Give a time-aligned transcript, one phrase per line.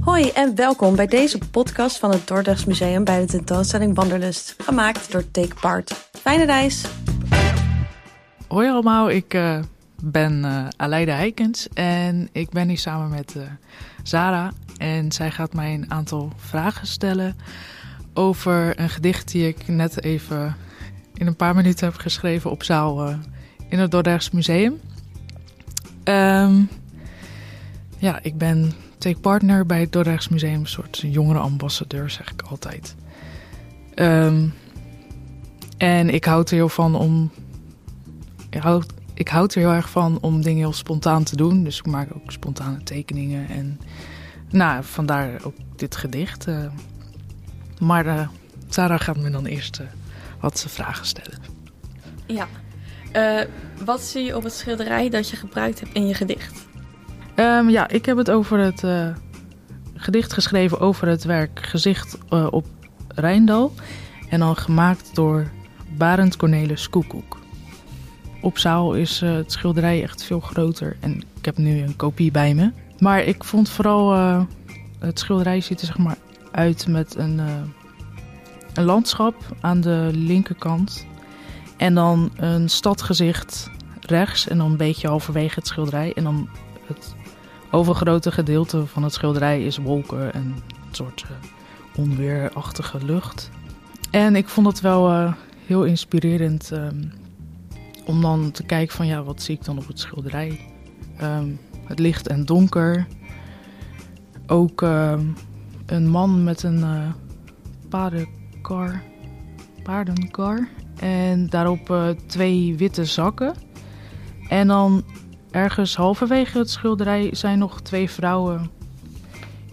[0.00, 5.12] Hoi en welkom bij deze podcast van het Dordrechts Museum bij de tentoonstelling Wanderlust, gemaakt
[5.12, 5.92] door Take Part.
[6.12, 6.84] Fijne reis!
[8.48, 9.58] Hoi allemaal, ik uh,
[10.02, 13.42] ben uh, Aleida Heikens en ik ben hier samen met uh,
[14.02, 14.52] Zara.
[14.76, 17.36] En zij gaat mij een aantal vragen stellen
[18.14, 20.56] over een gedicht die ik net even
[21.14, 23.08] in een paar minuten heb geschreven op zaal
[23.68, 24.80] in het Dordrechts Museum.
[26.04, 26.68] Um,
[28.00, 32.94] ja, ik ben take partner bij het Dordrechts Museum, een soort jongerenambassadeur, zeg ik altijd.
[33.94, 34.54] Um,
[35.76, 37.30] en ik houd er heel van om.
[38.50, 41.64] Ik houd, ik houd er heel erg van om dingen heel spontaan te doen.
[41.64, 43.48] Dus ik maak ook spontane tekeningen.
[43.48, 43.80] En
[44.50, 46.46] nou, vandaar ook dit gedicht.
[46.46, 46.64] Uh,
[47.80, 48.28] maar uh,
[48.68, 49.86] Sarah gaat me dan eerst uh,
[50.40, 51.38] wat vragen stellen.
[52.26, 52.48] Ja.
[53.84, 56.68] wat zie je op het schilderij dat je gebruikt hebt in je gedicht?
[57.40, 58.84] Um, ja, ik heb het over het
[59.94, 62.18] gedicht geschreven over het werk Gezicht
[62.50, 62.66] op
[63.08, 63.72] Rijndal.
[64.28, 65.50] En dan gemaakt door
[65.96, 67.38] Barend Cornelis Koekoek.
[68.40, 72.30] Op zaal is uh, het schilderij echt veel groter en ik heb nu een kopie
[72.30, 72.72] bij me.
[72.98, 74.12] Maar ik vond vooral
[74.98, 76.16] het schilderij ziet er zeg maar
[76.50, 77.40] uit met een,
[78.74, 81.06] een landschap aan de linkerkant.
[81.76, 86.12] En dan een stadgezicht rechts en dan een beetje halverwege het schilderij.
[86.14, 86.48] En dan
[86.86, 87.14] het
[87.70, 91.24] overgrote gedeelte van het schilderij is wolken en een soort
[91.96, 93.50] onweerachtige lucht.
[94.10, 95.34] En ik vond het wel
[95.66, 97.12] heel inspirerend um,
[98.04, 100.60] om dan te kijken van ja, wat zie ik dan op het schilderij?
[101.22, 103.06] Um, het licht en donker.
[104.46, 105.34] Ook um,
[105.86, 107.08] een man met een uh,
[107.88, 109.02] paardenkar,
[109.82, 110.68] paardenkar.
[110.98, 113.54] En daarop twee witte zakken.
[114.48, 115.04] En dan
[115.50, 118.70] ergens halverwege het schilderij zijn nog twee vrouwen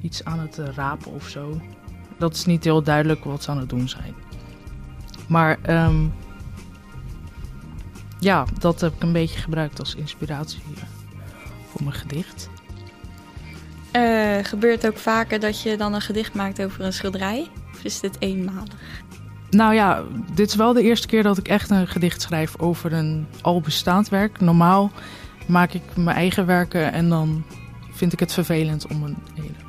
[0.00, 1.60] iets aan het rapen of zo.
[2.18, 4.14] Dat is niet heel duidelijk wat ze aan het doen zijn.
[5.28, 6.12] Maar um,
[8.18, 10.82] ja, dat heb ik een beetje gebruikt als inspiratie uh,
[11.70, 12.48] voor mijn gedicht.
[13.92, 17.50] Uh, gebeurt het ook vaker dat je dan een gedicht maakt over een schilderij?
[17.72, 19.02] Of is dit eenmalig?
[19.50, 20.02] Nou ja,
[20.34, 23.60] dit is wel de eerste keer dat ik echt een gedicht schrijf over een al
[23.60, 24.40] bestaand werk.
[24.40, 24.90] Normaal
[25.46, 27.44] maak ik mijn eigen werken en dan
[27.90, 29.64] vind ik het vervelend om een hele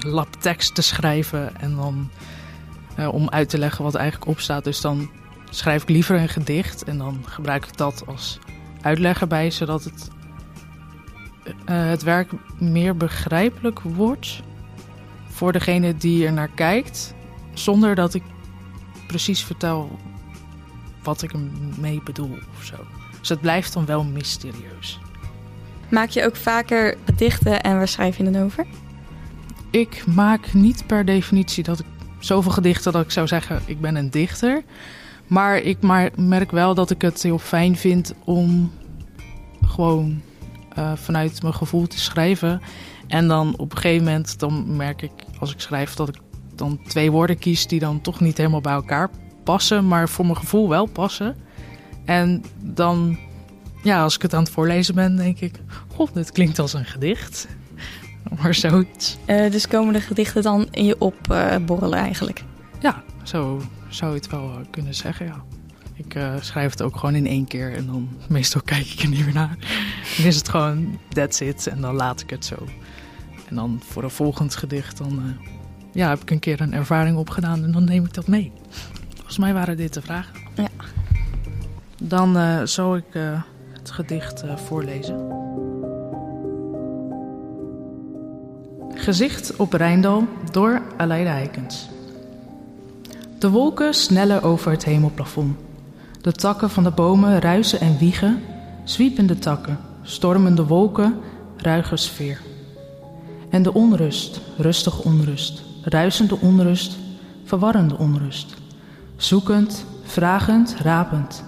[0.00, 2.10] lab tekst te schrijven en dan
[2.98, 4.64] uh, om uit te leggen wat eigenlijk op staat.
[4.64, 5.10] Dus dan
[5.50, 8.38] schrijf ik liever een gedicht en dan gebruik ik dat als
[8.80, 10.08] uitleg erbij, zodat het,
[11.44, 14.42] uh, het werk meer begrijpelijk wordt
[15.28, 17.14] voor degene die er naar kijkt,
[17.54, 18.22] zonder dat ik
[19.06, 19.98] precies vertel
[21.02, 22.97] wat ik ermee bedoel of zo.
[23.28, 25.00] Dus het blijft dan wel mysterieus.
[25.88, 28.66] Maak je ook vaker gedichten en waar schrijf je dan over?
[29.70, 31.86] Ik maak niet per definitie dat ik
[32.18, 34.62] zoveel gedichten dat ik zou zeggen, ik ben een dichter.
[35.26, 35.78] Maar ik
[36.16, 38.72] merk wel dat ik het heel fijn vind om
[39.66, 40.22] gewoon
[40.78, 42.60] uh, vanuit mijn gevoel te schrijven.
[43.06, 46.16] En dan op een gegeven moment dan merk ik als ik schrijf dat ik
[46.54, 49.10] dan twee woorden kies die dan toch niet helemaal bij elkaar
[49.44, 51.36] passen, maar voor mijn gevoel wel passen.
[52.08, 53.18] En dan,
[53.82, 55.60] ja, als ik het aan het voorlezen ben, denk ik:
[55.94, 57.48] God, dit klinkt als een gedicht.
[58.40, 59.16] maar zoiets.
[59.26, 62.44] Uh, dus komen de gedichten dan in je opborrelen uh, eigenlijk?
[62.80, 65.44] Ja, zo zou je het wel uh, kunnen zeggen, ja.
[65.94, 69.08] Ik uh, schrijf het ook gewoon in één keer en dan meestal kijk ik er
[69.08, 69.56] niet meer naar.
[70.16, 72.56] dan is het gewoon that's it en dan laat ik het zo.
[73.48, 75.36] En dan voor een volgend gedicht dan
[75.92, 78.52] ja, heb ik een keer een ervaring opgedaan en dan neem ik dat mee.
[79.14, 80.37] Volgens mij waren dit de vragen.
[82.02, 83.04] Dan zal ik
[83.72, 85.46] het gedicht voorlezen.
[88.94, 91.88] Gezicht op Rijndal door Aleida Heikens.
[93.38, 95.56] De wolken snellen over het hemelplafond.
[96.20, 98.42] De takken van de bomen ruisen en wiegen,
[98.84, 101.14] zwiepende takken, stormende wolken,
[101.56, 102.40] ruige sfeer.
[103.50, 106.96] En de onrust, rustige onrust, ruisende onrust,
[107.44, 108.54] verwarrende onrust.
[109.16, 111.44] Zoekend, vragend, rapend.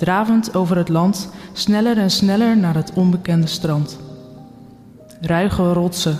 [0.00, 3.98] Dravend over het land, sneller en sneller naar het onbekende strand.
[5.20, 6.18] Ruige rotsen,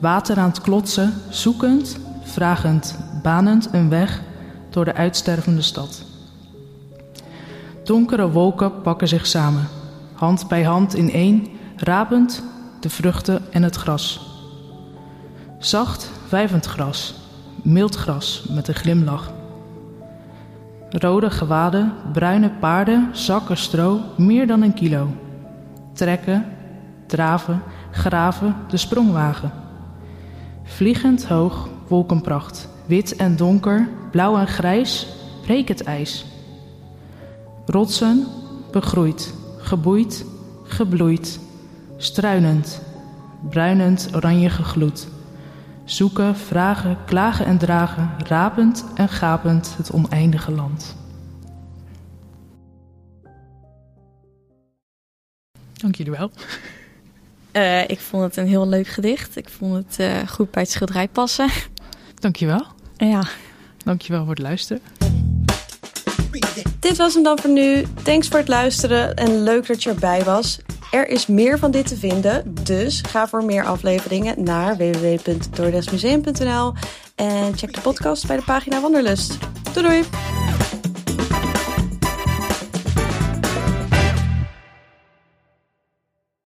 [0.00, 4.22] water aan het klotsen, zoekend, vragend, banend een weg
[4.70, 6.02] door de uitstervende stad.
[7.84, 9.68] Donkere wolken pakken zich samen,
[10.14, 12.42] hand bij hand in één, rapend
[12.80, 14.20] de vruchten en het gras.
[15.58, 17.14] Zacht, wijvend gras,
[17.62, 19.32] mild gras met een glimlach.
[20.96, 25.08] Rode gewaden, bruine paarden, zakken stro, meer dan een kilo.
[25.92, 26.44] Trekken,
[27.06, 29.52] draven, graven, de sprongwagen.
[30.62, 35.06] Vliegend hoog, wolkenpracht, wit en donker, blauw en grijs,
[35.42, 36.24] breek het ijs.
[37.66, 38.26] Rotsen,
[38.70, 40.24] begroeid, geboeid,
[40.64, 41.40] gebloeid,
[41.96, 42.82] struinend,
[43.48, 45.08] bruinend, oranje gegloed.
[45.84, 50.96] Zoeken, vragen, klagen en dragen, rapend en gapend het oneindige land.
[55.72, 56.30] Dank jullie wel.
[57.52, 59.36] Uh, ik vond het een heel leuk gedicht.
[59.36, 61.48] Ik vond het uh, goed bij het schilderij passen.
[62.14, 62.66] Dank je wel.
[62.96, 63.22] Ja.
[63.84, 64.82] Dank je wel voor het luisteren.
[66.80, 67.84] Dit was hem dan voor nu.
[68.02, 70.58] Thanks voor het luisteren en leuk dat je erbij was.
[70.94, 76.72] Er is meer van dit te vinden, dus ga voor meer afleveringen naar www.dordrechtsmuseum.nl
[77.14, 79.38] en check de podcast bij de pagina Wanderlust.
[79.72, 80.04] Doei doei!